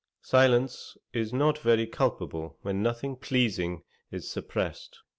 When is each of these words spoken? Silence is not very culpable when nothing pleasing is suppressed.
Silence 0.23 0.97
is 1.13 1.31
not 1.31 1.59
very 1.59 1.85
culpable 1.85 2.57
when 2.63 2.81
nothing 2.81 3.15
pleasing 3.15 3.83
is 4.09 4.31
suppressed. 4.31 4.97